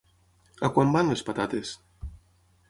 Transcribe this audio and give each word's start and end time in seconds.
A 0.67 0.69
quant 0.77 0.95
van 0.95 1.11
les 1.13 1.23
patates? 1.29 1.75